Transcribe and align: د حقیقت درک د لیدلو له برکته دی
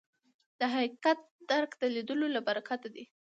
د 0.59 0.61
حقیقت 0.73 1.19
درک 1.49 1.71
د 1.81 1.83
لیدلو 1.95 2.27
له 2.35 2.41
برکته 2.47 2.87
دی 2.95 3.03